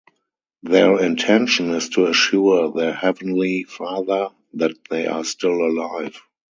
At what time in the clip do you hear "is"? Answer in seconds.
1.75-1.89